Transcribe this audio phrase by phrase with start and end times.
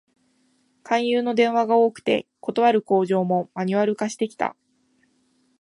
[0.81, 4.55] 勧誘の電話が多くて、断る口上もマニュアル化してきた